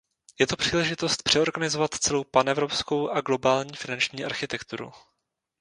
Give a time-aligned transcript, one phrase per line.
[0.39, 4.91] Je to příležitost přeorganizovat celou panevropskou a globální finanční architekturu.